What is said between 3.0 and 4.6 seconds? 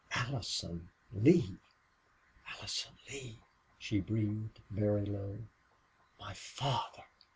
Lee!" she breathed,